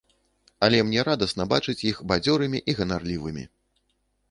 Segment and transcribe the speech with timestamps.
[0.67, 3.49] Але мне радасна бачыць іх бадзёрымі і ганарлівымі.